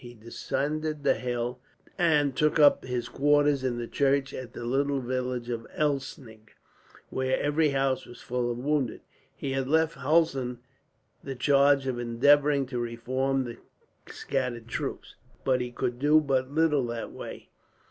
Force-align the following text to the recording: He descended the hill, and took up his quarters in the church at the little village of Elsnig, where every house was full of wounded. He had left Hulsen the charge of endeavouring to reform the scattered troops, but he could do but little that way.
He 0.03 0.15
descended 0.15 1.03
the 1.03 1.13
hill, 1.13 1.59
and 1.95 2.35
took 2.35 2.57
up 2.57 2.83
his 2.85 3.07
quarters 3.07 3.63
in 3.63 3.77
the 3.77 3.85
church 3.85 4.33
at 4.33 4.53
the 4.53 4.65
little 4.65 4.99
village 4.99 5.47
of 5.47 5.67
Elsnig, 5.77 6.55
where 7.11 7.39
every 7.39 7.69
house 7.69 8.07
was 8.07 8.19
full 8.19 8.49
of 8.49 8.57
wounded. 8.57 9.01
He 9.35 9.51
had 9.51 9.67
left 9.67 9.93
Hulsen 9.99 10.57
the 11.23 11.35
charge 11.35 11.85
of 11.85 11.99
endeavouring 11.99 12.65
to 12.65 12.79
reform 12.79 13.43
the 13.43 13.57
scattered 14.07 14.67
troops, 14.67 15.13
but 15.43 15.61
he 15.61 15.71
could 15.71 15.99
do 15.99 16.19
but 16.19 16.49
little 16.49 16.87
that 16.87 17.11
way. 17.11 17.49